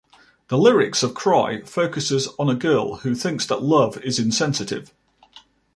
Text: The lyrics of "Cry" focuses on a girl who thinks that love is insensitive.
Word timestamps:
The 0.47 0.57
lyrics 0.57 1.03
of 1.03 1.13
"Cry" 1.13 1.61
focuses 1.63 2.27
on 2.39 2.49
a 2.49 2.55
girl 2.55 2.95
who 3.01 3.13
thinks 3.13 3.45
that 3.45 3.61
love 3.61 3.99
is 3.99 4.17
insensitive. 4.17 4.91